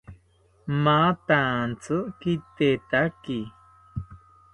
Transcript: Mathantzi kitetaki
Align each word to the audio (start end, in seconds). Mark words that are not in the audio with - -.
Mathantzi 0.83 1.95
kitetaki 2.19 3.39